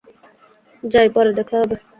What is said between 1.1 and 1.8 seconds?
পরে দেখা হবে।